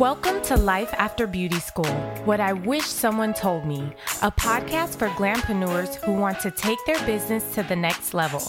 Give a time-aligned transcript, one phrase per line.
[0.00, 1.92] Welcome to Life After Beauty School,
[2.24, 3.92] What I Wish Someone Told Me,
[4.22, 8.40] a podcast for glampreneurs who want to take their business to the next level.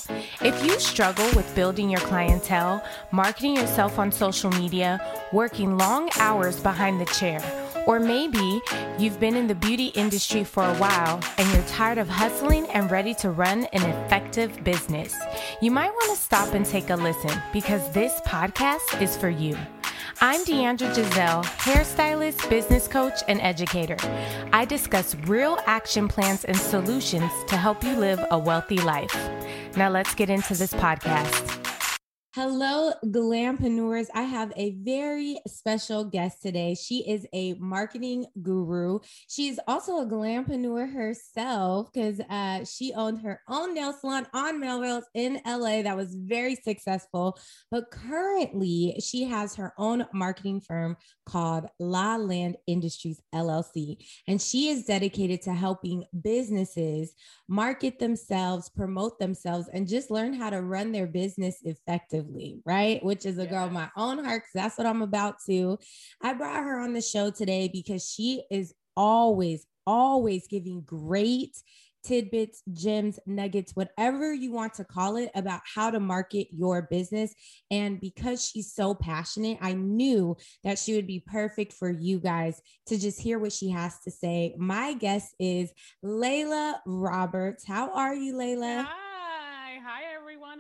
[0.42, 2.82] If you struggle with building your clientele,
[3.12, 7.44] marketing yourself on social media, working long hours behind the chair,
[7.86, 8.62] or maybe
[8.98, 12.90] you've been in the beauty industry for a while and you're tired of hustling and
[12.90, 15.16] ready to run an effective business,
[15.62, 19.58] you might want to stop and take a listen because this podcast is for you.
[20.24, 23.98] I'm Deandra Giselle, hairstylist, business coach, and educator.
[24.54, 29.16] I discuss real action plans and solutions to help you live a wealthy life.
[29.76, 31.61] Now let's get into this podcast.
[32.34, 34.08] Hello, glampreneurs.
[34.14, 36.76] I have a very special guest today.
[36.76, 39.00] She is a marketing guru.
[39.28, 45.04] She's also a glampreneur herself because uh, she owned her own nail salon on Melrose
[45.14, 47.38] in LA that was very successful.
[47.70, 53.98] But currently, she has her own marketing firm called La Land Industries LLC.
[54.30, 57.14] And she is dedicated to helping businesses
[57.50, 63.04] market themselves, promote themselves, and just learn how to run their business effectively effectively, right?
[63.04, 65.78] Which is a girl of my own heart because that's what I'm about to.
[66.22, 71.56] I brought her on the show today because she is always, always giving great
[72.04, 77.32] tidbits, gems, nuggets, whatever you want to call it about how to market your business.
[77.70, 82.60] And because she's so passionate, I knew that she would be perfect for you guys
[82.88, 84.56] to just hear what she has to say.
[84.58, 85.72] My guest is
[86.04, 87.68] Layla Roberts.
[87.68, 88.86] How are you, Layla?
[88.86, 89.11] Hi.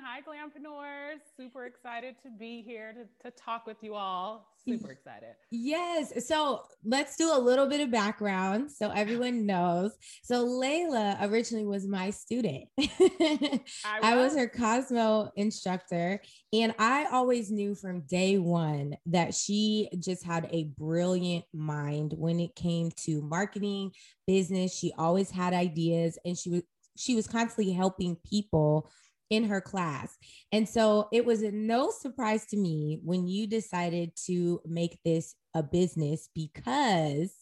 [0.03, 1.19] Hi, Glampreneurs.
[1.37, 4.47] Super excited to be here to, to talk with you all.
[4.67, 5.35] Super excited.
[5.51, 6.27] Yes.
[6.27, 9.95] So let's do a little bit of background so everyone knows.
[10.23, 12.63] So Layla originally was my student.
[12.79, 13.61] I, was.
[14.01, 16.19] I was her Cosmo instructor.
[16.51, 22.39] And I always knew from day one that she just had a brilliant mind when
[22.39, 23.91] it came to marketing,
[24.25, 24.75] business.
[24.75, 26.63] She always had ideas and she was
[26.97, 28.91] she was constantly helping people
[29.31, 30.17] in her class.
[30.51, 35.63] And so it was no surprise to me when you decided to make this a
[35.63, 37.33] business because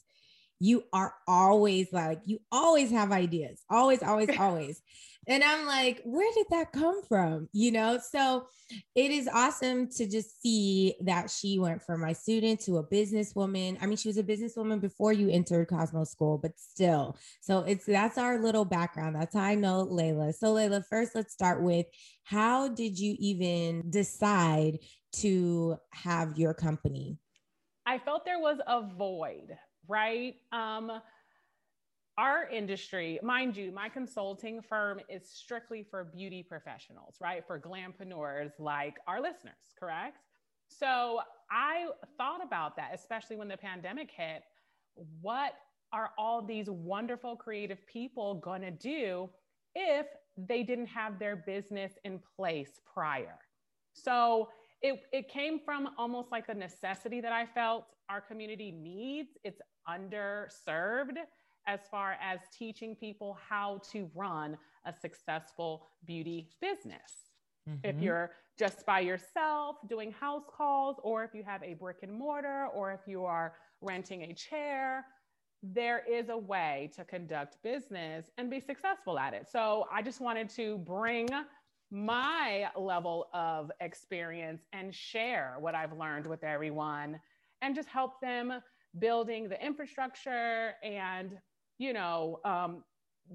[0.59, 4.81] you are always like, you always have ideas, always, always, always.
[5.27, 7.49] And I'm like, where did that come from?
[7.53, 8.47] You know, so
[8.95, 13.77] it is awesome to just see that she went from my student to a businesswoman.
[13.81, 17.15] I mean, she was a businesswoman before you entered Cosmo School, but still.
[17.41, 19.15] So it's that's our little background.
[19.15, 20.33] That's how I know Layla.
[20.33, 21.85] So, Layla, first, let's start with
[22.23, 24.79] how did you even decide
[25.17, 27.19] to have your company?
[27.85, 29.57] I felt there was a void,
[29.89, 30.35] right?
[30.53, 31.01] Um,
[32.17, 37.43] our industry, mind you, my consulting firm is strictly for beauty professionals, right?
[37.47, 40.17] For glampreneurs like our listeners, correct?
[40.67, 41.19] So
[41.49, 44.43] I thought about that, especially when the pandemic hit.
[45.21, 45.53] What
[45.91, 49.29] are all these wonderful creative people going to do
[49.73, 50.05] if
[50.37, 53.39] they didn't have their business in place prior?
[53.93, 54.49] So
[54.81, 59.37] it, it came from almost like a necessity that I felt our community needs.
[59.43, 61.17] It's underserved
[61.67, 67.29] as far as teaching people how to run a successful beauty business.
[67.69, 67.87] Mm-hmm.
[67.87, 72.11] If you're just by yourself doing house calls, or if you have a brick and
[72.11, 75.05] mortar, or if you are renting a chair,
[75.61, 79.47] there is a way to conduct business and be successful at it.
[79.49, 81.29] So I just wanted to bring
[81.91, 87.19] my level of experience and share what I've learned with everyone
[87.61, 88.53] and just help them
[88.97, 91.37] building the infrastructure and
[91.79, 92.83] you know, um,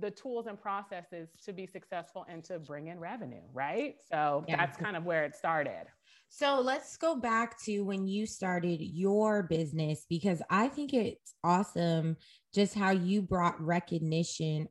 [0.00, 3.94] the tools and processes to be successful and to bring in revenue, right?
[4.10, 4.56] So yeah.
[4.56, 5.86] that's kind of where it started.
[6.28, 12.16] So let's go back to when you started your business because I think it's awesome
[12.52, 14.68] just how you brought recognition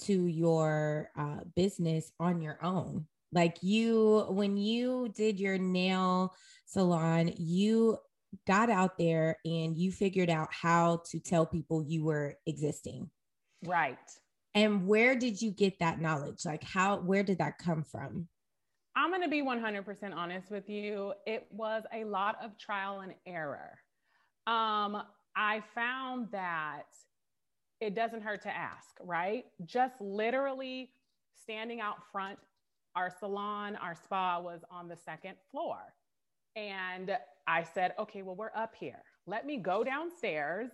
[0.00, 3.06] to your uh, business on your own.
[3.32, 6.34] Like you, when you did your nail
[6.66, 7.96] salon, you
[8.46, 13.10] got out there and you figured out how to tell people you were existing.
[13.64, 13.98] Right.
[14.54, 16.44] And where did you get that knowledge?
[16.44, 18.28] Like how where did that come from?
[18.96, 21.12] I'm going to be 100% honest with you.
[21.26, 23.78] It was a lot of trial and error.
[24.46, 25.02] Um,
[25.36, 26.86] I found that
[27.80, 29.44] it doesn't hurt to ask, right?
[29.64, 30.90] Just literally
[31.40, 32.38] standing out front,
[32.96, 35.78] our salon, our spa was on the second floor.
[36.56, 39.02] And I said, okay, well, we're up here.
[39.26, 40.70] Let me go downstairs,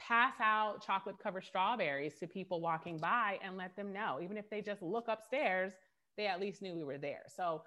[0.00, 4.18] pass out chocolate covered strawberries to people walking by and let them know.
[4.22, 5.72] Even if they just look upstairs,
[6.16, 7.22] they at least knew we were there.
[7.28, 7.62] So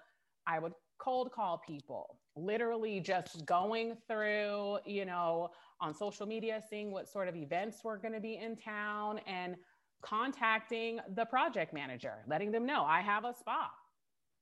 [0.46, 5.50] I would cold call people, literally just going through, you know,
[5.80, 9.56] on social media, seeing what sort of events were going to be in town and
[10.02, 13.68] contacting the project manager, letting them know I have a spa.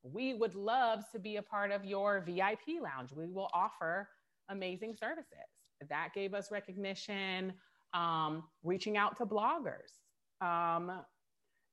[0.04, 3.10] We would love to be a part of your VIP lounge.
[3.12, 4.08] We will offer
[4.48, 5.48] amazing services.
[5.88, 7.54] That gave us recognition,
[7.94, 9.90] um, reaching out to bloggers.
[10.40, 10.92] Um,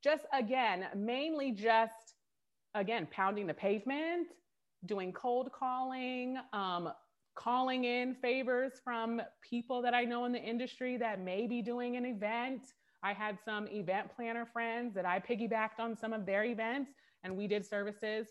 [0.04, 2.16] just again, mainly just
[2.74, 4.28] again, pounding the pavement,
[4.86, 6.92] doing cold calling, um,
[7.36, 11.96] calling in favors from people that I know in the industry that may be doing
[11.98, 12.62] an event.
[13.04, 16.92] I had some event planner friends that I piggybacked on some of their events,
[17.24, 18.28] and we did services,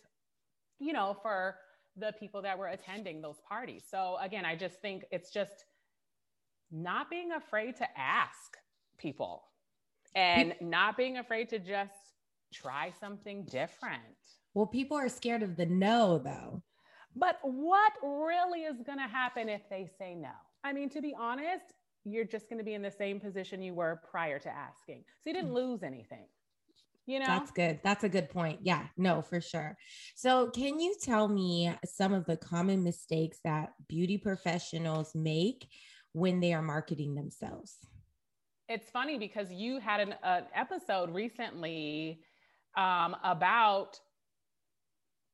[0.79, 1.57] you know, for
[1.97, 3.85] the people that were attending those parties.
[3.91, 5.65] So, again, I just think it's just
[6.71, 8.57] not being afraid to ask
[8.99, 9.45] people
[10.15, 12.15] and not being afraid to just
[12.53, 14.03] try something different.
[14.55, 16.63] Well, people are scared of the no, though.
[17.17, 20.31] But what really is going to happen if they say no?
[20.63, 23.75] I mean, to be honest, you're just going to be in the same position you
[23.75, 25.05] were prior to asking.
[25.23, 25.55] So you didn't mm.
[25.55, 26.27] lose anything.
[27.11, 27.27] You know?
[27.27, 27.81] That's good.
[27.83, 28.61] That's a good point.
[28.63, 29.77] Yeah, no, for sure.
[30.15, 35.67] So, can you tell me some of the common mistakes that beauty professionals make
[36.13, 37.75] when they are marketing themselves?
[38.69, 42.21] It's funny because you had an, an episode recently
[42.77, 43.99] um, about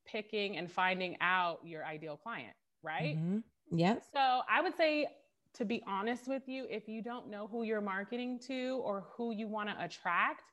[0.06, 3.18] picking and finding out your ideal client, right?
[3.18, 3.78] Mm-hmm.
[3.78, 4.02] Yep.
[4.14, 5.08] So I would say,
[5.56, 9.34] to be honest with you, if you don't know who you're marketing to or who
[9.34, 10.52] you want to attract,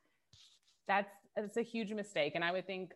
[0.88, 2.34] that's that's a huge mistake.
[2.36, 2.92] And I would think,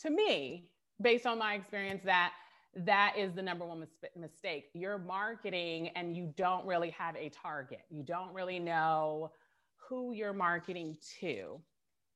[0.00, 0.68] to me,
[1.00, 2.32] based on my experience, that
[2.74, 4.66] that is the number one mis- mistake.
[4.74, 7.82] You're marketing and you don't really have a target.
[7.90, 9.30] You don't really know
[9.88, 11.60] who you're marketing to.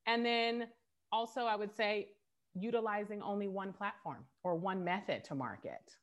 [0.06, 0.68] And then
[1.12, 2.08] also, I would say
[2.54, 5.94] utilizing only one platform or one method to market.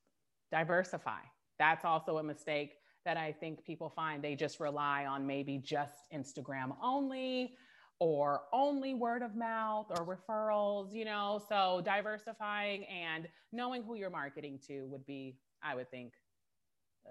[0.52, 1.20] Diversify.
[1.60, 2.76] That's also a mistake
[3.06, 4.24] that I think people find.
[4.24, 7.54] They just rely on maybe just Instagram only
[8.00, 11.42] or only word of mouth or referrals, you know.
[11.50, 16.14] So diversifying and knowing who you're marketing to would be, I would think,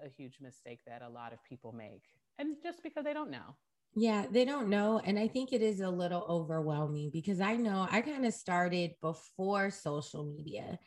[0.03, 2.03] a huge mistake that a lot of people make.
[2.39, 3.55] And just because they don't know.
[3.95, 5.01] Yeah, they don't know.
[5.03, 8.91] And I think it is a little overwhelming because I know I kind of started
[9.01, 10.77] before social media.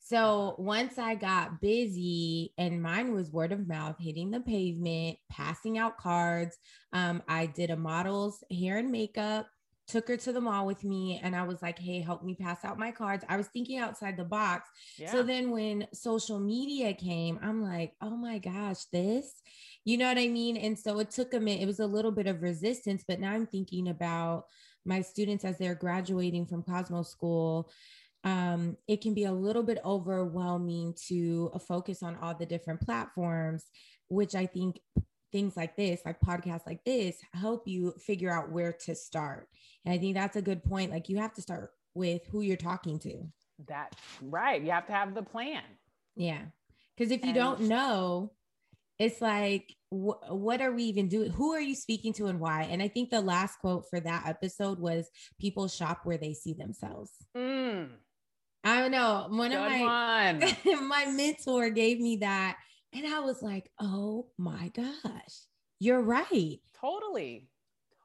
[0.00, 5.78] So once I got busy and mine was word of mouth, hitting the pavement, passing
[5.78, 6.56] out cards,
[6.92, 9.46] um, I did a model's hair and makeup,
[9.86, 12.64] took her to the mall with me, and I was like, hey, help me pass
[12.64, 13.24] out my cards.
[13.28, 14.68] I was thinking outside the box.
[14.98, 15.12] Yeah.
[15.12, 19.42] So then when social media came, I'm like, oh my gosh, this
[19.84, 20.56] you know what I mean?
[20.56, 23.32] And so it took a minute, it was a little bit of resistance, but now
[23.32, 24.44] I'm thinking about
[24.84, 27.70] my students as they're graduating from Cosmo School.
[28.24, 32.80] Um, it can be a little bit overwhelming to uh, focus on all the different
[32.80, 33.64] platforms,
[34.08, 34.80] which I think
[35.32, 39.48] things like this, like podcasts like this, help you figure out where to start.
[39.84, 40.90] And I think that's a good point.
[40.90, 43.26] Like you have to start with who you're talking to.
[43.66, 44.60] That's right.
[44.60, 45.62] You have to have the plan.
[46.16, 46.42] Yeah.
[46.96, 48.32] Because if you and- don't know,
[49.00, 52.62] it's like wh- what are we even doing who are you speaking to and why
[52.64, 55.08] and i think the last quote for that episode was
[55.40, 57.88] people shop where they see themselves mm.
[58.64, 62.56] I don't know one Good of my my mentor gave me that
[62.92, 65.46] and i was like oh my gosh
[65.80, 66.60] you're right.
[66.78, 67.48] Totally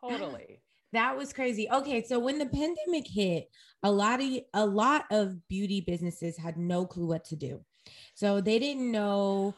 [0.02, 0.62] totally.
[0.94, 1.68] That was crazy.
[1.70, 3.50] Okay so when the pandemic hit
[3.84, 7.66] a lot of a lot of beauty businesses had no clue what to do.
[8.14, 9.56] So they didn't know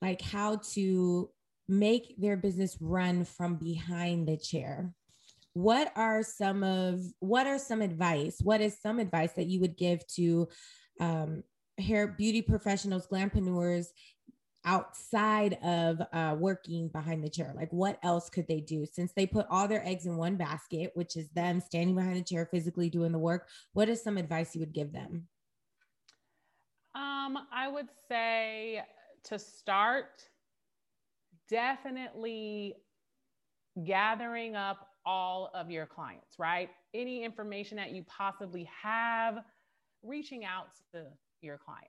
[0.00, 1.30] like how to
[1.66, 4.94] make their business run from behind the chair
[5.54, 9.76] what are some of what are some advice what is some advice that you would
[9.76, 10.48] give to
[11.00, 11.42] um,
[11.78, 13.86] hair beauty professionals glampreneurs
[14.64, 17.52] outside of uh, working behind the chair?
[17.56, 18.86] Like what else could they do?
[18.86, 22.22] Since they put all their eggs in one basket which is them standing behind the
[22.22, 25.28] chair physically doing the work what is some advice you would give them?
[26.94, 28.82] Um, i would say
[29.24, 30.28] to start,
[31.48, 32.74] definitely
[33.84, 36.70] gathering up all of your clients, right?
[36.94, 39.38] Any information that you possibly have,
[40.02, 41.04] reaching out to
[41.40, 41.88] your clients.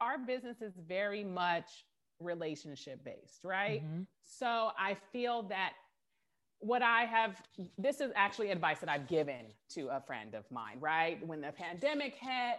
[0.00, 1.84] Our business is very much
[2.20, 3.84] relationship based, right?
[3.84, 4.02] Mm-hmm.
[4.24, 5.72] So I feel that
[6.60, 7.42] what I have,
[7.78, 11.24] this is actually advice that I've given to a friend of mine, right?
[11.26, 12.58] When the pandemic hit,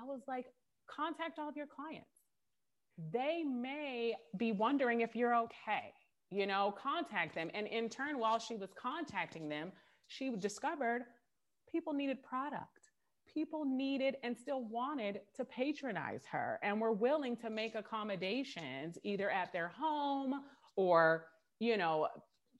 [0.00, 0.46] I was like,
[0.88, 2.18] contact all of your clients
[3.12, 5.92] they may be wondering if you're okay.
[6.30, 7.50] You know, contact them.
[7.54, 9.72] And in turn, while she was contacting them,
[10.08, 11.02] she discovered
[11.72, 12.90] people needed product.
[13.32, 19.30] people needed and still wanted to patronize her and were willing to make accommodations either
[19.30, 20.34] at their home
[20.76, 21.26] or,
[21.60, 22.08] you know,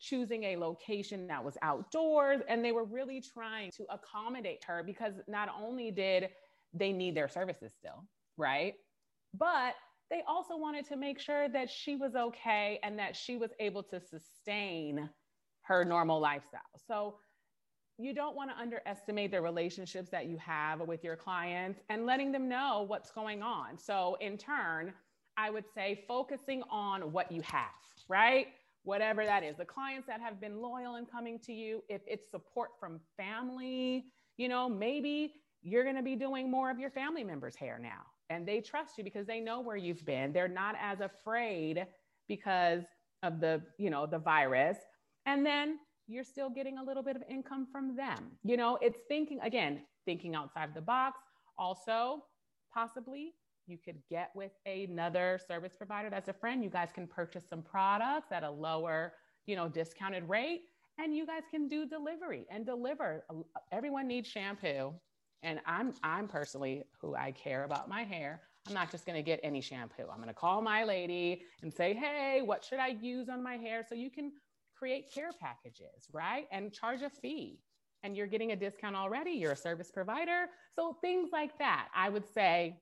[0.01, 2.41] choosing a location that was outdoors.
[2.49, 6.29] And they were really trying to accommodate her because not only did
[6.73, 8.05] they need their services still,
[8.37, 8.75] right?
[9.35, 9.75] But
[10.11, 13.83] they also wanted to make sure that she was okay and that she was able
[13.85, 15.09] to sustain
[15.63, 16.61] her normal lifestyle.
[16.87, 17.17] So
[17.99, 22.31] you don't want to underestimate the relationships that you have with your clients and letting
[22.31, 23.77] them know what's going on.
[23.77, 24.95] So, in turn,
[25.37, 27.69] I would say focusing on what you have,
[28.09, 28.47] right?
[28.85, 32.31] Whatever that is, the clients that have been loyal and coming to you, if it's
[32.31, 37.25] support from family, you know, maybe you're going to be doing more of your family
[37.25, 38.03] members' hair now.
[38.31, 40.33] And they trust you because they know where you've been.
[40.33, 41.87] They're not as afraid
[42.29, 42.85] because
[43.23, 44.77] of the, you know, the virus.
[45.27, 48.33] And then you're still getting a little bit of income from them.
[48.45, 51.21] You know, it's thinking again, thinking outside the box.
[51.59, 52.23] Also,
[52.73, 53.35] possibly
[53.67, 56.65] you could get with another service provider that's a friend.
[56.65, 59.15] You guys can purchase some products at a lower,
[59.47, 60.63] you know, discounted rate
[60.99, 63.25] and you guys can do delivery and deliver.
[63.73, 64.93] Everyone needs shampoo.
[65.43, 68.43] And I'm I'm personally who I care about my hair.
[68.67, 70.05] I'm not just to get any shampoo.
[70.11, 73.85] I'm to call my lady and say, "Hey, what should I use on my hair?"
[73.89, 74.33] So you can
[74.77, 76.47] create care packages, right?
[76.53, 77.61] And charge a fee.
[78.05, 79.33] And you're getting a discount already.
[79.33, 80.47] You're a service provider.
[80.77, 82.81] So things like that, I would say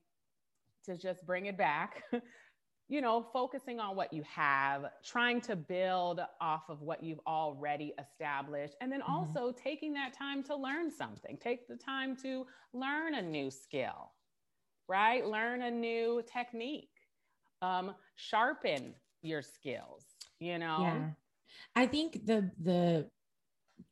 [0.85, 2.03] to just bring it back,
[2.88, 7.93] you know, focusing on what you have, trying to build off of what you've already
[7.99, 9.12] established, and then mm-hmm.
[9.12, 11.37] also taking that time to learn something.
[11.37, 14.12] Take the time to learn a new skill,
[14.88, 15.26] right?
[15.26, 16.90] Learn a new technique,
[17.61, 20.05] um, sharpen your skills,
[20.38, 20.78] you know?
[20.81, 21.09] Yeah.
[21.75, 23.09] I think the the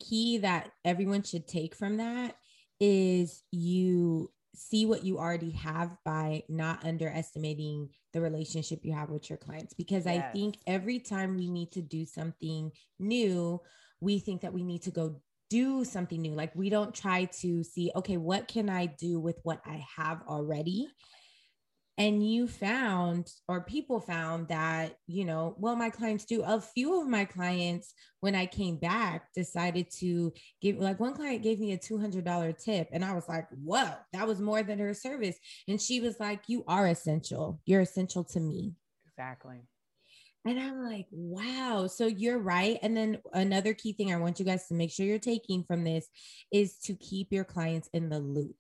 [0.00, 2.36] key that everyone should take from that
[2.80, 9.28] is you see what you already have by not underestimating the relationship you have with
[9.28, 10.25] your clients because yes.
[10.25, 13.61] I think every time we need to do something new,
[14.00, 15.20] we think that we need to go
[15.50, 16.32] do something new.
[16.32, 20.23] Like we don't try to see, okay, what can I do with what I have
[20.28, 20.88] already?
[21.96, 27.00] And you found or people found that you know well my clients do a few
[27.00, 31.72] of my clients when i came back decided to give like one client gave me
[31.72, 35.36] a $200 tip and i was like whoa that was more than her service
[35.68, 38.72] and she was like you are essential you're essential to me
[39.06, 39.60] exactly
[40.46, 41.86] and I'm like, wow.
[41.86, 42.78] So you're right.
[42.82, 45.84] And then another key thing I want you guys to make sure you're taking from
[45.84, 46.06] this
[46.52, 48.56] is to keep your clients in the loop.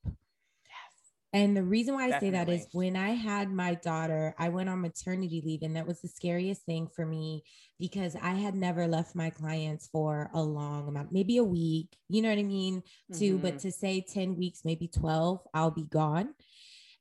[1.34, 2.28] And the reason why I Definitely.
[2.28, 5.84] say that is when I had my daughter, I went on maternity leave, and that
[5.84, 7.42] was the scariest thing for me
[7.80, 12.22] because I had never left my clients for a long amount, maybe a week, you
[12.22, 12.82] know what I mean?
[13.12, 13.18] Mm-hmm.
[13.18, 16.34] To, but to say 10 weeks, maybe 12, I'll be gone.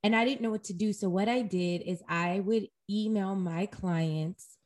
[0.01, 0.93] And I didn't know what to do.
[0.93, 4.57] So, what I did is I would email my clients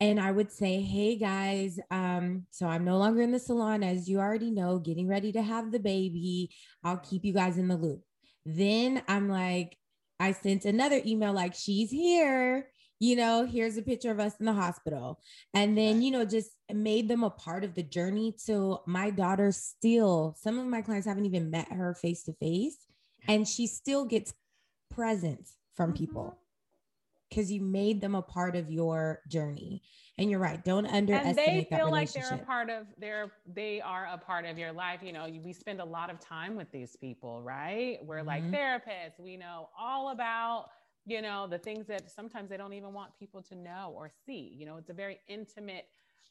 [0.00, 4.06] and I would say, Hey guys, um, so I'm no longer in the salon, as
[4.06, 6.50] you already know, getting ready to have the baby.
[6.84, 8.02] I'll keep you guys in the loop.
[8.44, 9.76] Then I'm like,
[10.20, 12.68] I sent another email like, she's here.
[13.00, 15.18] You know, here's a picture of us in the hospital.
[15.54, 18.34] And then, you know, just made them a part of the journey.
[18.36, 22.76] So my daughter still, some of my clients haven't even met her face to face,
[23.26, 24.34] and she still gets
[24.88, 26.04] presents from mm-hmm.
[26.04, 26.38] people
[27.32, 29.82] because you made them a part of your journey.
[30.18, 30.62] And you're right.
[30.62, 34.44] Don't underestimate and they feel like they're a part of they're they are a part
[34.44, 35.00] of your life.
[35.02, 37.98] You know, we spend a lot of time with these people, right?
[38.04, 38.26] We're mm-hmm.
[38.26, 39.18] like therapists.
[39.18, 40.66] We know all about
[41.06, 44.54] you know the things that sometimes they don't even want people to know or see.
[44.54, 45.86] You know, it's a very intimate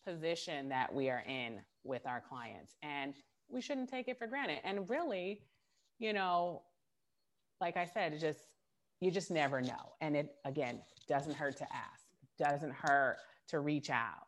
[0.06, 3.16] position that we are in with our clients, and
[3.50, 4.60] we shouldn't take it for granted.
[4.64, 5.42] And really,
[5.98, 6.62] you know,
[7.60, 8.51] like I said, just
[9.02, 9.94] you just never know.
[10.00, 10.80] And it again
[11.10, 12.06] doesn't hurt to ask.
[12.40, 13.18] Doesn't hurt
[13.50, 14.28] to reach out.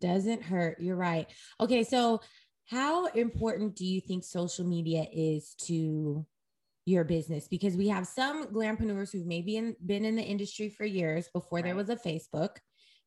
[0.00, 0.78] Doesn't hurt.
[0.80, 1.26] You're right.
[1.60, 2.20] Okay, so
[2.66, 6.26] how important do you think social media is to
[6.84, 7.48] your business?
[7.48, 11.58] Because we have some glampreneurs who've maybe in, been in the industry for years before
[11.58, 11.64] right.
[11.64, 12.56] there was a Facebook.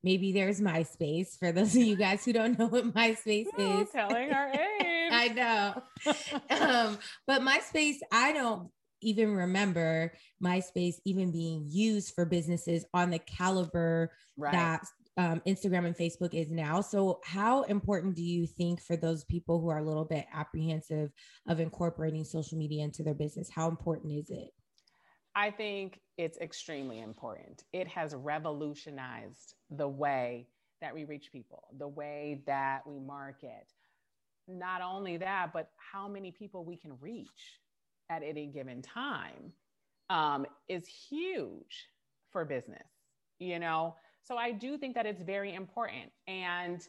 [0.01, 3.89] Maybe there's MySpace for those of you guys who don't know what MySpace is.
[3.91, 5.12] Telling our age.
[5.12, 5.84] I know.
[6.50, 8.69] um, but MySpace, I don't
[9.01, 10.13] even remember
[10.44, 14.51] MySpace even being used for businesses on the caliber right.
[14.51, 14.86] that
[15.18, 16.79] um, Instagram and Facebook is now.
[16.79, 21.12] So, how important do you think for those people who are a little bit apprehensive
[21.48, 23.50] of incorporating social media into their business?
[23.50, 24.51] How important is it?
[25.36, 27.63] I think it's extremely important.
[27.74, 30.48] It has revolutionized the way
[30.82, 33.68] that we reach people, the way that we market.
[34.48, 37.60] Not only that, but how many people we can reach
[38.10, 39.54] at any given time
[40.10, 41.88] um, is huge
[42.32, 42.88] for business,
[43.39, 43.96] you know?
[44.24, 46.82] So I do think that it's very important and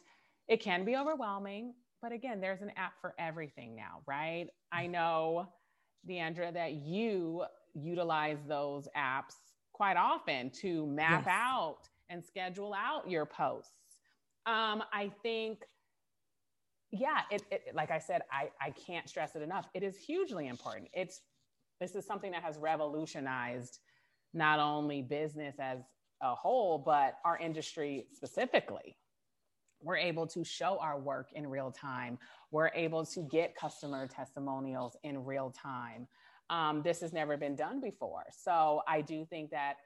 [0.47, 1.73] it can be overwhelming.
[2.01, 4.47] But again, there's an app for everything now, right?
[4.71, 5.47] I know,
[6.07, 9.35] Deandra, that you utilize those apps
[9.71, 11.33] quite often to map yes.
[11.33, 13.71] out and schedule out your posts.
[14.45, 15.63] Um, I think,
[16.91, 19.67] yeah, it, it, like I said, I, I can't stress it enough.
[19.73, 20.89] It is hugely important.
[20.93, 21.21] It's
[21.79, 23.79] this is something that has revolutionized
[24.33, 25.79] not only business as
[26.21, 28.97] a whole, but our industry specifically.
[29.81, 32.19] We're able to show our work in real time.
[32.51, 36.07] We're able to get customer testimonials in real time.
[36.51, 38.25] Um, this has never been done before.
[38.31, 39.77] So I do think that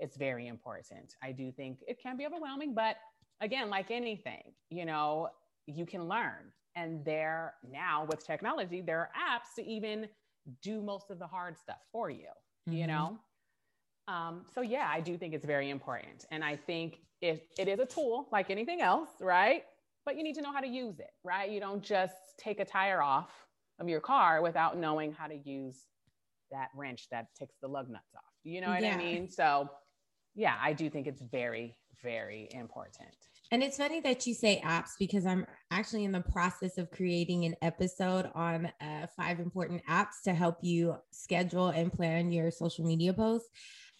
[0.00, 1.14] it's very important.
[1.22, 2.96] I do think it can be overwhelming, but
[3.40, 5.28] again, like anything, you know,
[5.66, 6.52] you can learn.
[6.76, 10.08] And there now with technology, there are apps to even
[10.62, 12.28] do most of the hard stuff for you,
[12.68, 12.78] mm-hmm.
[12.78, 13.18] you know?
[14.08, 16.26] Um, so yeah, I do think it's very important.
[16.30, 19.64] And I think if it is a tool like anything else, right?
[20.04, 21.50] But you need to know how to use it, right?
[21.50, 23.30] You don't just take a tire off
[23.80, 25.86] of your car without knowing how to use
[26.50, 28.22] that wrench that takes the lug nuts off.
[28.42, 28.94] You know what yeah.
[28.94, 29.30] I mean?
[29.30, 29.70] So
[30.34, 33.14] yeah, I do think it's very, very important.
[33.54, 37.44] And it's funny that you say apps because I'm actually in the process of creating
[37.44, 42.84] an episode on uh, five important apps to help you schedule and plan your social
[42.84, 43.48] media posts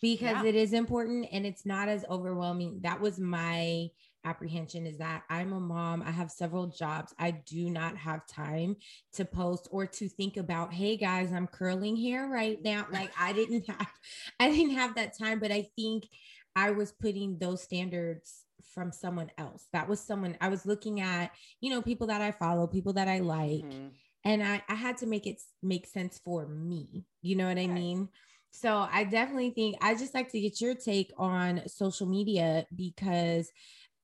[0.03, 0.45] because yeah.
[0.45, 2.81] it is important and it's not as overwhelming.
[2.83, 3.91] That was my
[4.25, 7.15] apprehension is that I'm a mom, I have several jobs.
[7.17, 8.75] I do not have time
[9.13, 12.89] to post or to think about, hey guys, I'm curling hair right now.
[12.91, 13.93] Like I didn't have
[14.41, 16.09] I didn't have that time, but I think
[16.57, 18.44] I was putting those standards
[18.75, 19.69] from someone else.
[19.73, 23.09] That was someone I was looking at, you know, people that I follow, people that
[23.09, 23.65] I like.
[23.65, 23.89] Mm-hmm.
[24.25, 27.05] And I, I had to make it make sense for me.
[27.23, 28.09] You know what I mean?
[28.51, 33.51] So I definitely think I just like to get your take on social media because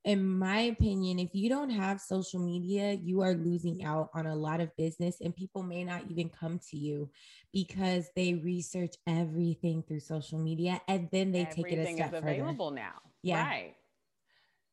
[0.03, 4.35] in my opinion, if you don't have social media, you are losing out on a
[4.35, 7.09] lot of business, and people may not even come to you
[7.53, 12.13] because they research everything through social media and then they everything take it a step
[12.13, 12.81] is available further.
[12.81, 12.93] now.
[13.21, 13.43] Yeah.
[13.43, 13.75] Right.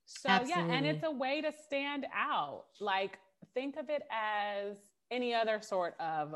[0.09, 0.71] So Absolutely.
[0.71, 2.65] yeah, and it's a way to stand out.
[2.81, 3.19] Like
[3.53, 4.77] think of it as
[5.11, 6.35] any other sort of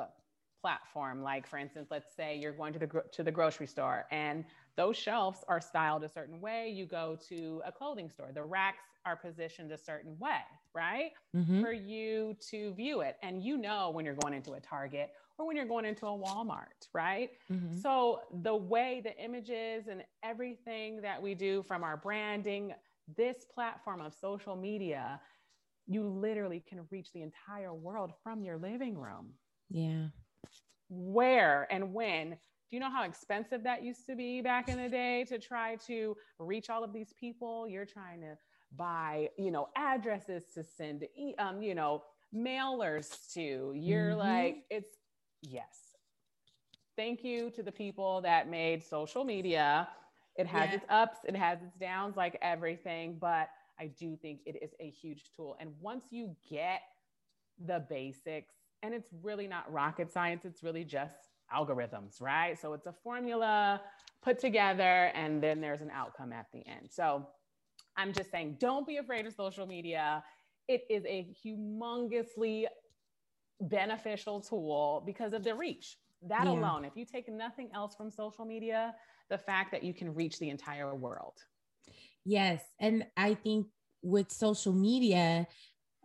[0.61, 1.23] platform.
[1.23, 4.45] Like for instance, let's say you're going to the to the grocery store and
[4.77, 6.69] those shelves are styled a certain way.
[6.69, 10.43] You go to a clothing store, the racks are positioned a certain way,
[10.75, 11.13] right?
[11.35, 11.63] Mm-hmm.
[11.63, 13.17] For you to view it.
[13.23, 16.11] And you know when you're going into a Target or when you're going into a
[16.11, 17.31] Walmart, right?
[17.51, 17.79] Mm-hmm.
[17.79, 22.75] So the way the images and everything that we do from our branding,
[23.17, 25.21] this platform of social media,
[25.87, 29.33] you literally can reach the entire world from your living room.
[29.71, 30.07] Yeah.
[30.89, 32.31] Where and when?
[32.31, 35.77] Do you know how expensive that used to be back in the day to try
[35.87, 37.69] to reach all of these people?
[37.69, 38.37] You're trying to
[38.77, 41.05] buy, you know, addresses to send,
[41.39, 42.03] um, you know,
[42.35, 43.73] mailers to.
[43.77, 44.19] You're mm-hmm.
[44.19, 44.97] like, it's
[45.43, 45.97] yes.
[46.97, 49.89] Thank you to the people that made social media
[50.37, 50.77] it has yeah.
[50.77, 54.89] its ups, it has its downs, like everything, but I do think it is a
[54.91, 55.57] huge tool.
[55.61, 56.81] And once you get
[57.65, 62.59] the basics, and it's really not rocket science, it's really just algorithms, right?
[62.61, 63.81] So it's a formula
[64.23, 66.89] put together, and then there's an outcome at the end.
[66.91, 67.27] So
[67.97, 70.25] I'm just saying, don't be afraid of social media.
[70.69, 72.67] It is a humongously
[73.61, 75.99] beneficial tool because of the reach.
[76.29, 76.53] That yeah.
[76.53, 78.95] alone, if you take nothing else from social media,
[79.31, 81.35] the fact that you can reach the entire world.
[82.25, 82.63] Yes.
[82.79, 83.67] And I think
[84.03, 85.47] with social media,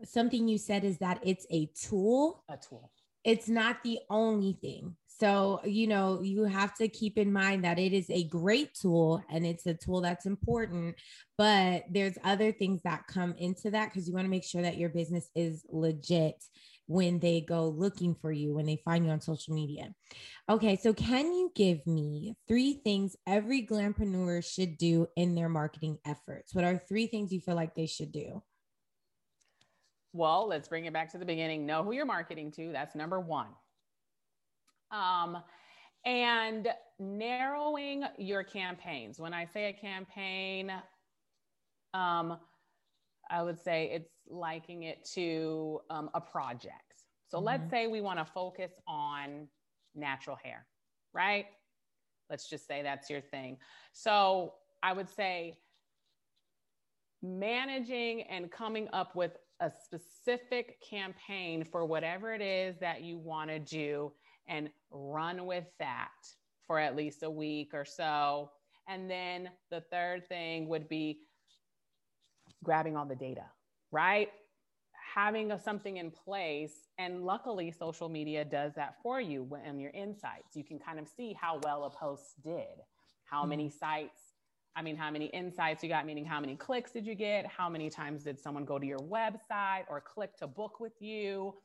[0.04, 2.44] something you said is that it's a tool.
[2.50, 2.92] A tool.
[3.24, 4.96] It's not the only thing.
[5.08, 9.24] So, you know, you have to keep in mind that it is a great tool
[9.32, 10.96] and it's a tool that's important,
[11.38, 14.78] but there's other things that come into that because you want to make sure that
[14.78, 16.44] your business is legit
[16.88, 19.94] when they go looking for you, when they find you on social media.
[20.50, 26.00] Okay, so can you give me three things every glampreneur should do in their marketing
[26.06, 26.56] efforts?
[26.56, 28.42] What are three things you feel like they should do?
[30.14, 31.66] Well, let's bring it back to the beginning.
[31.66, 32.72] Know who you're marketing to.
[32.72, 33.50] That's number one.
[34.90, 35.38] Um,
[36.06, 39.20] and narrowing your campaigns.
[39.20, 40.72] When I say a campaign,
[41.94, 42.38] um,
[43.30, 47.04] I would say it's liking it to um, a project.
[47.28, 47.46] So mm-hmm.
[47.46, 49.48] let's say we want to focus on
[49.96, 50.66] natural hair,
[51.14, 51.46] right?
[52.30, 53.58] Let's just say that's your thing.
[53.94, 55.58] So I would say
[57.22, 63.50] managing and coming up with a specific campaign for whatever it is that you want
[63.50, 64.12] to do
[64.48, 66.12] and run with that
[66.68, 68.52] for at least a week or so.
[68.88, 71.20] And then the third thing would be
[72.64, 73.46] grabbing all the data,
[73.92, 74.30] right?
[75.16, 76.88] Having a, something in place.
[76.98, 80.56] And luckily, social media does that for you in your insights.
[80.56, 82.66] You can kind of see how well a post did,
[83.26, 83.50] how mm-hmm.
[83.50, 84.34] many sites
[84.78, 87.48] I mean, how many insights you got, meaning how many clicks did you get?
[87.48, 91.56] How many times did someone go to your website or click to book with you?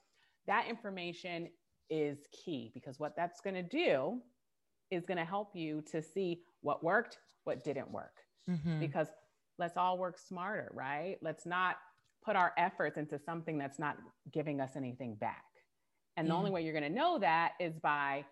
[0.47, 1.51] That information
[1.91, 4.19] is key because what that's going to do
[4.91, 8.17] is going to help you to see what worked, what didn't work.
[8.49, 8.81] Mm-hmm.
[8.81, 9.09] Because
[9.59, 11.19] let's all work smarter, right?
[11.21, 11.77] Let's not
[12.25, 13.97] put our efforts into something that's not
[14.33, 15.45] giving us anything back.
[16.17, 18.25] And the only way you're going to know that is by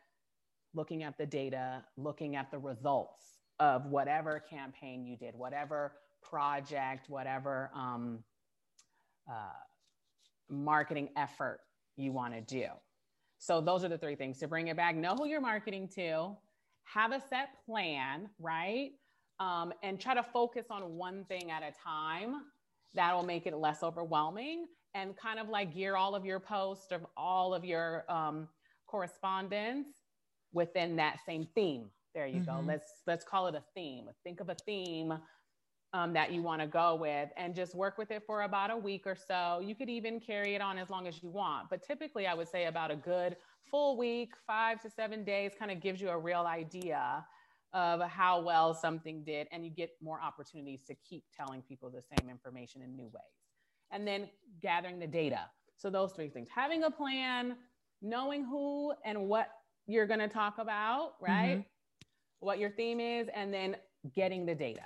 [0.75, 7.09] looking at the data, looking at the results of whatever campaign you did, whatever project,
[7.09, 8.19] whatever um,
[9.29, 9.53] uh,
[10.49, 11.61] marketing effort
[11.97, 12.67] you want to do.
[13.39, 14.95] So, those are the three things to bring it back.
[14.95, 16.37] Know who you're marketing to,
[16.85, 18.91] have a set plan, right?
[19.39, 22.43] Um, and try to focus on one thing at a time.
[22.95, 26.91] That will make it less overwhelming and kind of like gear all of your posts
[26.91, 28.49] of all of your um,
[28.87, 29.87] correspondence
[30.53, 32.61] within that same theme there you mm-hmm.
[32.61, 32.65] go.
[32.67, 34.07] Let's let's call it a theme.
[34.25, 35.15] Think of a theme
[35.93, 38.77] um, that you want to go with and just work with it for about a
[38.77, 39.61] week or so.
[39.65, 41.69] You could even carry it on as long as you want.
[41.71, 43.37] But typically, I would say about a good
[43.71, 47.25] full week, five to seven days, kind of gives you a real idea
[47.73, 49.47] of how well something did.
[49.53, 53.37] And you get more opportunities to keep telling people the same information in new ways.
[53.91, 54.29] And then
[54.63, 55.41] gathering the data.
[55.77, 57.57] So, those three things having a plan,
[58.03, 59.49] knowing who and what
[59.87, 61.59] you're going to talk about, right?
[61.59, 61.61] Mm-hmm
[62.41, 63.77] what your theme is, and then
[64.15, 64.83] getting the data.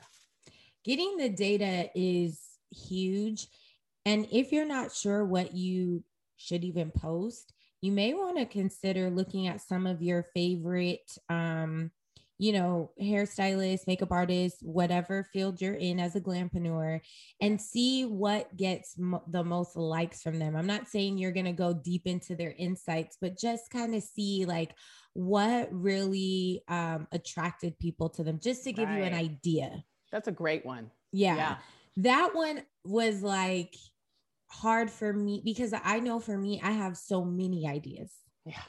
[0.85, 3.47] Getting the data is huge.
[4.05, 6.05] And if you're not sure what you
[6.37, 11.91] should even post, you may want to consider looking at some of your favorite um,
[12.39, 17.01] you know, hairstylist, makeup artist, whatever field you're in as a glampreneur,
[17.41, 20.57] and see what gets mo- the most likes from them.
[20.57, 24.03] I'm not saying you're going to go deep into their insights, but just kind of
[24.03, 24.75] see like
[25.13, 28.99] what really um, attracted people to them, just to give right.
[28.99, 29.85] you an idea.
[30.11, 30.91] That's a great one.
[31.13, 31.37] Yeah.
[31.37, 31.57] yeah.
[31.99, 33.77] That one was like
[34.49, 38.13] hard for me because I know for me, I have so many ideas.
[38.45, 38.61] Yeah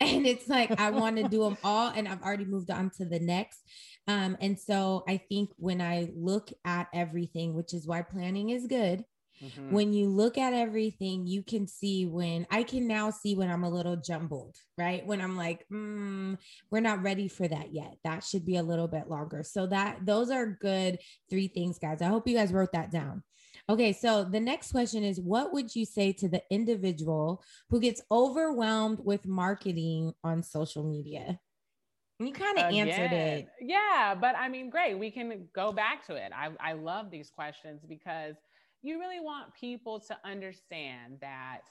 [0.00, 3.04] and it's like I want to do them all, and I've already moved on to
[3.04, 3.60] the next.
[4.06, 8.66] Um, and so I think when I look at everything, which is why planning is
[8.66, 9.04] good.
[9.42, 9.72] Mm-hmm.
[9.72, 13.64] When you look at everything, you can see when I can now see when I'm
[13.64, 15.04] a little jumbled, right?
[15.04, 16.38] When I'm like, mm,
[16.70, 17.96] we're not ready for that yet.
[18.04, 19.42] That should be a little bit longer.
[19.42, 22.00] So that those are good three things, guys.
[22.00, 23.24] I hope you guys wrote that down.
[23.68, 28.02] Okay, so the next question is what would you say to the individual who gets
[28.10, 31.40] overwhelmed with marketing on social media?
[32.18, 33.48] You kind of answered it.
[33.60, 34.98] Yeah, but I mean, great.
[34.98, 36.30] We can go back to it.
[36.36, 38.36] I, I love these questions because
[38.82, 41.62] you really want people to understand that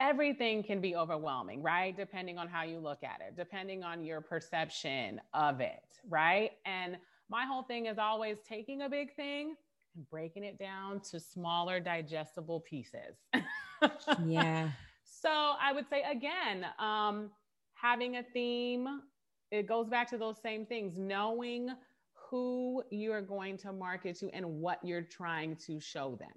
[0.00, 1.96] everything can be overwhelming, right?
[1.96, 6.50] Depending on how you look at it, depending on your perception of it, right?
[6.66, 6.98] And
[7.30, 9.54] my whole thing is always taking a big thing
[9.94, 13.16] and breaking it down to smaller digestible pieces.
[14.26, 14.70] yeah.
[15.06, 17.30] So I would say again, um,
[17.72, 19.00] having a theme,
[19.50, 21.70] it goes back to those same things, knowing
[22.12, 26.32] who you are going to market to and what you're trying to show them,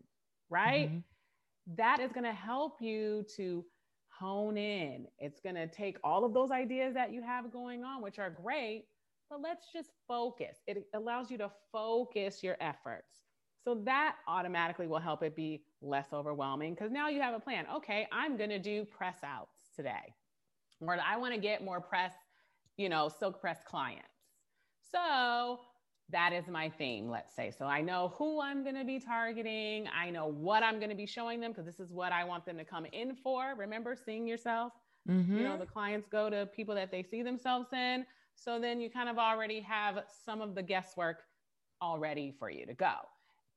[0.50, 0.89] right?
[0.89, 1.76] Mm-hmm.
[1.76, 3.65] That is going to help you to
[4.10, 5.08] hone in.
[5.20, 8.30] It's going to take all of those ideas that you have going on, which are
[8.30, 8.86] great,
[9.30, 10.58] but let's just focus.
[10.65, 13.27] It allows you to focus your efforts.
[13.67, 17.65] So that automatically will help it be less overwhelming because now you have a plan.
[17.75, 20.15] Okay, I'm going to do press outs today,
[20.80, 22.13] or I want to get more press,
[22.77, 24.08] you know, silk press clients.
[24.89, 25.60] So
[26.10, 27.51] that is my theme, let's say.
[27.51, 29.89] So I know who I'm going to be targeting.
[29.93, 32.45] I know what I'm going to be showing them because this is what I want
[32.45, 33.53] them to come in for.
[33.58, 34.71] Remember seeing yourself?
[35.10, 35.39] Mm-hmm.
[35.39, 38.06] You know, the clients go to people that they see themselves in.
[38.34, 41.23] So then you kind of already have some of the guesswork
[41.82, 42.93] already for you to go.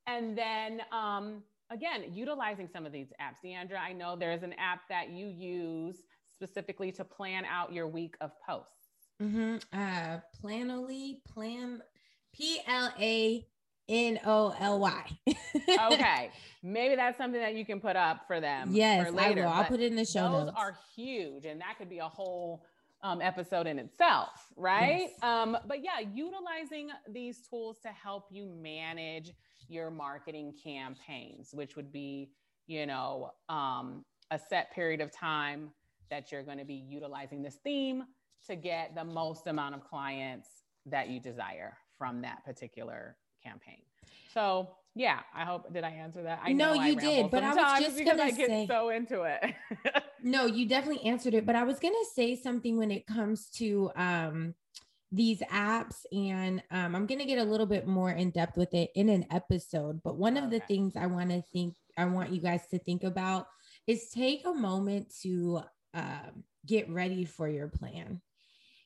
[0.07, 3.45] And then um, again, utilizing some of these apps.
[3.45, 5.97] Deandra, I know there's an app that you use
[6.35, 8.75] specifically to plan out your week of posts.
[9.23, 9.57] Mm-hmm.
[9.73, 11.83] Uh, Planoly, plan
[12.35, 13.47] P L A
[13.89, 15.05] N O L Y.
[15.69, 16.31] okay,
[16.63, 18.71] maybe that's something that you can put up for them.
[18.73, 19.53] Yes, for later, I will.
[19.53, 20.57] I'll put it in the show those notes.
[20.57, 22.65] are huge, and that could be a whole
[23.03, 25.09] um, episode in itself, right?
[25.11, 25.23] Yes.
[25.23, 29.33] Um, but yeah, utilizing these tools to help you manage
[29.71, 32.31] your marketing campaigns, which would be,
[32.67, 35.71] you know, um, a set period of time
[36.11, 38.05] that you're going to be utilizing this theme
[38.47, 40.49] to get the most amount of clients
[40.87, 43.83] that you desire from that particular campaign.
[44.33, 46.41] So yeah, I hope did I answer that?
[46.43, 49.55] I no, you did, but I was just because I get say, so into it.
[50.23, 53.91] no, you definitely answered it, but I was gonna say something when it comes to
[53.95, 54.55] um
[55.13, 58.73] these apps and um, i'm going to get a little bit more in depth with
[58.75, 60.59] it in an episode but one of okay.
[60.59, 63.47] the things i want to think i want you guys to think about
[63.87, 65.61] is take a moment to
[65.95, 66.31] uh,
[66.67, 68.21] get ready for your plan.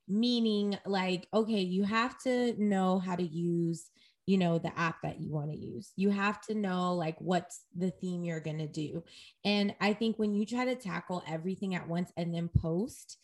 [0.06, 3.90] Meaning like okay you have to know how to use
[4.26, 5.92] you know the app that you want to use.
[5.96, 9.02] You have to know like what's the theme you're going to do.
[9.44, 13.18] And i think when you try to tackle everything at once and then post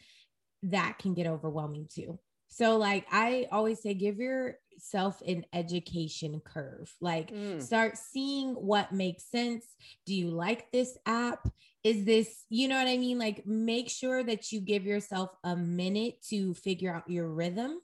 [0.62, 2.18] that can get overwhelming too
[2.50, 6.92] so like i always say give yourself an education curve.
[7.00, 7.62] Like mm.
[7.62, 9.64] start seeing what makes sense.
[10.06, 11.48] Do you like this app?
[11.84, 13.18] Is this you know what i mean?
[13.18, 17.80] Like make sure that you give yourself a minute to figure out your rhythm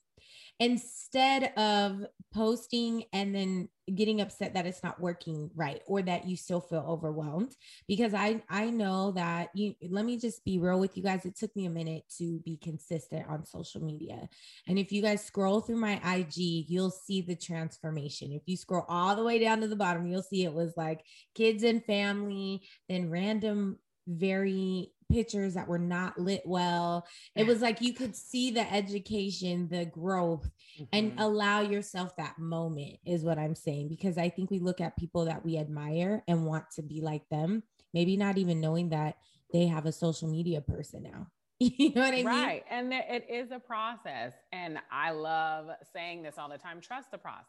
[0.59, 6.37] instead of posting and then getting upset that it's not working right or that you
[6.37, 7.55] still feel overwhelmed.
[7.87, 11.25] Because i i know that you let me just be real with you guys.
[11.25, 14.29] It took me a minute to be consistent on social media.
[14.67, 18.33] And if you guys scroll through my ig you'll see the transformation.
[18.33, 21.05] If you scroll all the way down to the bottom you'll see it was like
[21.35, 27.07] kids and family then random very pictures that were not lit well.
[27.35, 30.85] It was like you could see the education, the growth, mm-hmm.
[30.93, 33.89] and allow yourself that moment, is what I'm saying.
[33.89, 37.29] Because I think we look at people that we admire and want to be like
[37.31, 37.63] them,
[37.95, 39.17] maybe not even knowing that
[39.53, 41.29] they have a social media person now.
[41.59, 42.27] you know what I mean?
[42.27, 42.65] Right.
[42.71, 44.33] And there, it is a process.
[44.53, 47.47] And I love saying this all the time trust the process.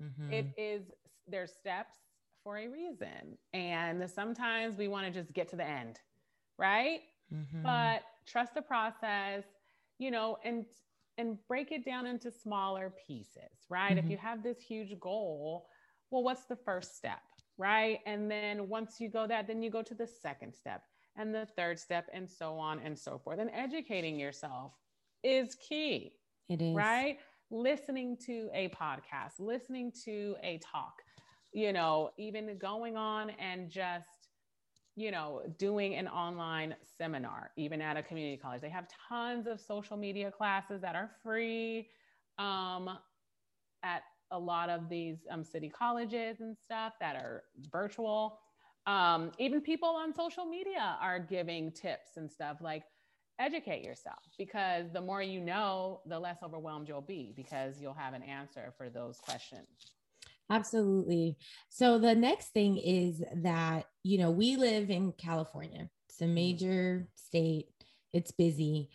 [0.00, 0.32] Mm-hmm.
[0.32, 0.82] It is,
[1.28, 1.94] there's steps
[2.44, 3.38] for a reason.
[3.52, 5.98] And sometimes we want to just get to the end
[6.58, 7.00] right?
[7.32, 7.62] Mm-hmm.
[7.62, 9.44] But trust the process,
[9.98, 10.64] you know, and
[11.16, 13.90] and break it down into smaller pieces, right?
[13.90, 13.98] Mm-hmm.
[13.98, 15.66] If you have this huge goal,
[16.10, 17.22] well, what's the first step,
[17.56, 18.00] right?
[18.04, 20.82] And then once you go that, then you go to the second step
[21.16, 23.38] and the third step and so on and so forth.
[23.38, 24.72] And educating yourself
[25.22, 26.14] is key.
[26.48, 26.74] It is.
[26.74, 27.18] Right?
[27.52, 30.94] Listening to a podcast, listening to a talk,
[31.54, 34.28] you know, even going on and just
[34.96, 38.60] you know, doing an online seminar, even at a community college.
[38.60, 41.88] They have tons of social media classes that are free
[42.38, 42.98] um,
[43.82, 48.38] at a lot of these um, city colleges and stuff that are virtual.
[48.86, 52.84] Um, even people on social media are giving tips and stuff like
[53.40, 58.14] educate yourself because the more you know, the less overwhelmed you'll be because you'll have
[58.14, 59.66] an answer for those questions.
[60.50, 61.36] Absolutely.
[61.68, 65.88] So the next thing is that, you know, we live in California.
[66.08, 66.34] It's a mm-hmm.
[66.34, 67.68] major state.
[68.12, 68.90] It's busy.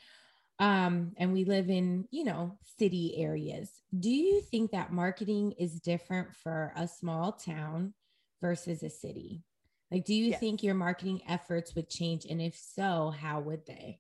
[0.60, 3.72] Um, and we live in, you know, city areas.
[3.98, 7.94] Do you think that marketing is different for a small town
[8.42, 9.44] versus a city?
[9.90, 10.40] Like, do you yes.
[10.40, 12.26] think your marketing efforts would change?
[12.26, 14.00] And if so, how would they?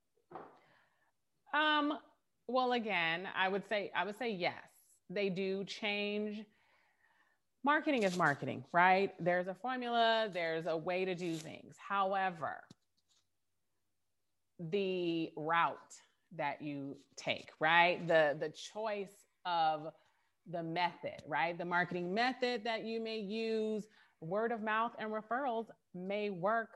[1.53, 1.93] Um,
[2.47, 4.53] well, again, I would say I would say yes.
[5.09, 6.45] They do change
[7.63, 9.13] marketing is marketing, right?
[9.19, 11.75] There's a formula, there's a way to do things.
[11.77, 12.61] However,
[14.59, 15.77] the route
[16.35, 18.05] that you take, right?
[18.07, 19.87] The the choice of
[20.49, 21.57] the method, right?
[21.57, 23.87] The marketing method that you may use,
[24.21, 26.69] word of mouth and referrals may work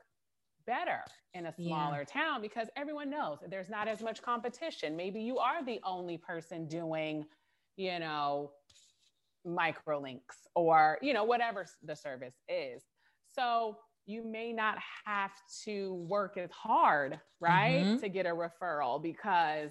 [0.66, 1.00] better
[1.34, 2.22] in a smaller yeah.
[2.22, 4.96] town because everyone knows there's not as much competition.
[4.96, 7.26] Maybe you are the only person doing,
[7.76, 8.52] you know,
[9.46, 12.82] microlinks or you know whatever the service is.
[13.32, 13.76] So
[14.06, 15.32] you may not have
[15.64, 17.96] to work as hard right mm-hmm.
[17.98, 19.70] to get a referral because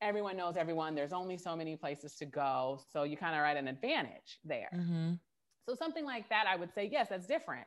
[0.00, 0.94] everyone knows everyone.
[0.94, 2.80] There's only so many places to go.
[2.92, 4.70] So you kind of at an advantage there.
[4.74, 5.12] Mm-hmm.
[5.68, 7.66] so something like that i would say yes that's different.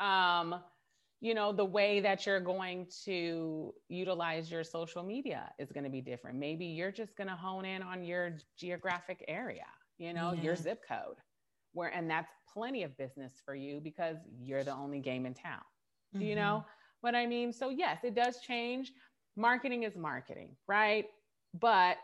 [0.00, 0.56] Um,
[1.20, 5.90] you know the way that you're going to utilize your social media is going to
[5.90, 6.36] be different.
[6.36, 9.66] Maybe you're just going to hone in on your geographic area
[9.98, 10.42] you know, yeah.
[10.42, 11.16] your zip code.
[11.74, 15.62] Where and that's plenty of business for you because you're the only game in town.
[16.12, 16.28] Do mm-hmm.
[16.28, 16.68] you know mm-hmm.
[17.00, 17.52] what I mean?
[17.52, 18.92] So yes, it does change.
[19.36, 21.06] Marketing is marketing, right?
[21.58, 21.96] But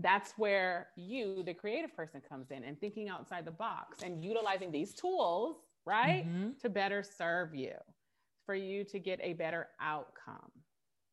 [0.00, 4.70] that's where you, the creative person, comes in and thinking outside the box and utilizing
[4.70, 6.50] these tools, right, mm-hmm.
[6.60, 7.74] to better serve you,
[8.44, 10.50] for you to get a better outcome.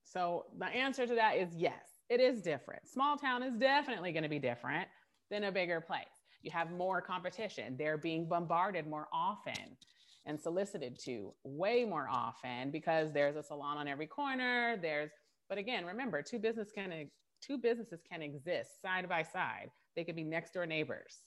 [0.03, 2.87] So the answer to that is yes, it is different.
[2.87, 4.87] Small town is definitely going to be different
[5.31, 6.05] than a bigger place.
[6.41, 7.75] You have more competition.
[7.77, 9.77] They're being bombarded more often.
[10.25, 14.77] and solicited to way more often because there's a salon on every corner.
[14.81, 15.11] There's,
[15.49, 17.09] but again, remember, two business can
[17.41, 19.69] two businesses can exist side by side.
[19.95, 21.17] They could be next door neighbors.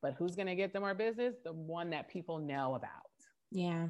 [0.00, 1.34] But who's going to get the more business?
[1.44, 3.10] The one that people know about.
[3.50, 3.88] Yeah.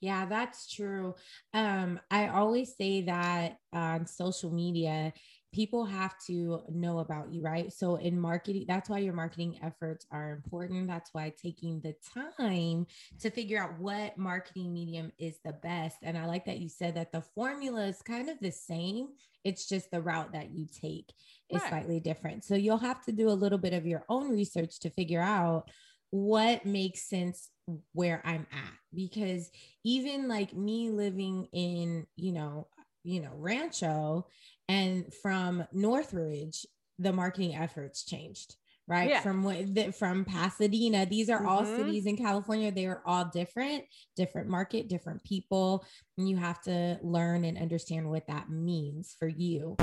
[0.00, 1.16] Yeah, that's true.
[1.52, 5.12] Um, I always say that on social media,
[5.52, 7.72] people have to know about you, right?
[7.72, 10.86] So in marketing, that's why your marketing efforts are important.
[10.86, 11.94] That's why taking the
[12.36, 12.86] time
[13.20, 15.96] to figure out what marketing medium is the best.
[16.02, 19.08] And I like that you said that the formula is kind of the same.
[19.44, 21.12] It's just the route that you take
[21.48, 21.70] is right.
[21.70, 22.44] slightly different.
[22.44, 25.70] So you'll have to do a little bit of your own research to figure out
[26.10, 27.50] what makes sense
[27.92, 29.50] where I'm at because
[29.84, 32.68] even like me living in, you know,
[33.04, 34.26] you know, Rancho
[34.68, 36.66] and from Northridge,
[36.98, 39.08] the marketing efforts changed, right?
[39.08, 39.20] Yeah.
[39.20, 41.48] From what the, from Pasadena, these are mm-hmm.
[41.48, 42.70] all cities in California.
[42.70, 43.84] They are all different,
[44.16, 45.84] different market, different people,
[46.16, 49.76] and you have to learn and understand what that means for you.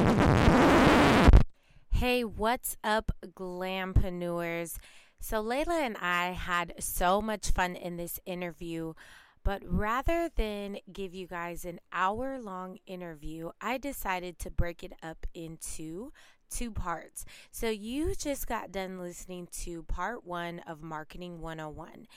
[1.92, 4.78] Hey, what's up, glampreneurs?
[5.22, 8.94] So, Layla and I had so much fun in this interview.
[9.46, 14.94] But rather than give you guys an hour long interview, I decided to break it
[15.04, 16.12] up into
[16.50, 17.26] two parts.
[17.52, 22.08] So you just got done listening to part one of Marketing 101.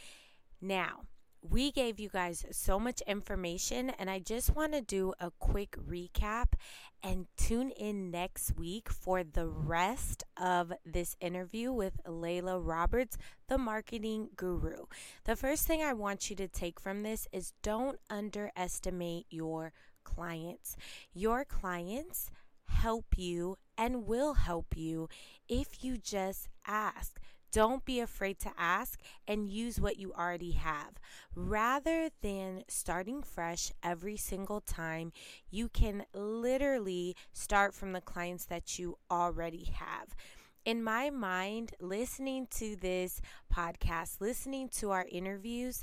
[0.62, 1.02] Now,
[1.42, 5.76] we gave you guys so much information, and I just want to do a quick
[5.88, 6.54] recap
[7.02, 13.16] and tune in next week for the rest of this interview with Layla Roberts,
[13.48, 14.86] the marketing guru.
[15.24, 19.72] The first thing I want you to take from this is don't underestimate your
[20.02, 20.76] clients.
[21.12, 22.30] Your clients
[22.66, 25.08] help you and will help you
[25.48, 27.20] if you just ask.
[27.52, 30.98] Don't be afraid to ask and use what you already have.
[31.34, 35.12] Rather than starting fresh every single time,
[35.50, 40.14] you can literally start from the clients that you already have
[40.68, 45.82] in my mind, listening to this podcast, listening to our interviews,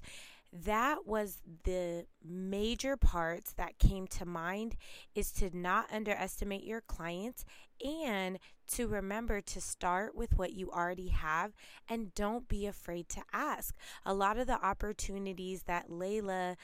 [0.64, 4.76] that was the major parts that came to mind
[5.14, 7.46] is to not underestimate your clients
[7.84, 11.54] and to remember to start with what you already have
[11.90, 13.76] and don't be afraid to ask.
[14.06, 16.56] A lot of the opportunities that Layla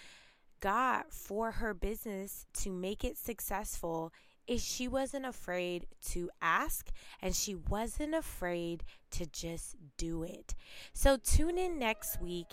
[0.59, 4.11] got for her business to make it successful
[4.47, 6.89] is she wasn't afraid to ask
[7.21, 10.55] and she wasn't afraid to just do it.
[10.93, 12.47] So tune in next week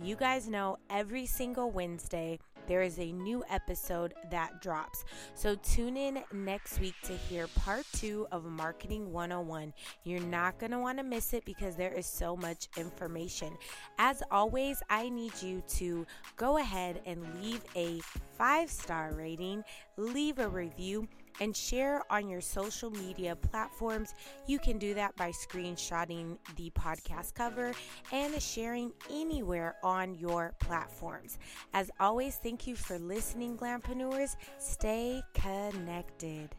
[0.00, 2.38] you guys know every single Wednesday
[2.72, 5.04] there is a new episode that drops.
[5.34, 9.74] So tune in next week to hear part two of Marketing 101.
[10.04, 13.58] You're not going to want to miss it because there is so much information.
[13.98, 16.06] As always, I need you to
[16.38, 18.00] go ahead and leave a
[18.38, 19.64] five star rating,
[19.98, 21.06] leave a review
[21.40, 24.14] and share on your social media platforms.
[24.46, 27.72] You can do that by screenshotting the podcast cover
[28.12, 31.38] and sharing anywhere on your platforms.
[31.74, 34.36] As always, thank you for listening, Glampreneurs.
[34.58, 36.50] Stay connected.